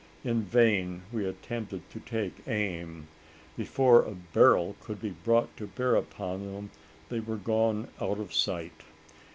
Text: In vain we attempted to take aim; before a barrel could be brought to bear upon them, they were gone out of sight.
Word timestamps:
In 0.23 0.41
vain 0.41 1.03
we 1.13 1.27
attempted 1.27 1.87
to 1.91 1.99
take 1.99 2.37
aim; 2.47 3.07
before 3.55 4.01
a 4.01 4.13
barrel 4.15 4.75
could 4.81 4.99
be 4.99 5.11
brought 5.11 5.55
to 5.57 5.67
bear 5.67 5.95
upon 5.95 6.51
them, 6.51 6.71
they 7.09 7.19
were 7.19 7.37
gone 7.37 7.87
out 8.01 8.17
of 8.19 8.33
sight. 8.33 8.81